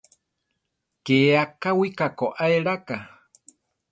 Ké 1.05 1.17
akáwika 1.43 2.05
koá 2.17 2.43
eláka. 2.57 2.97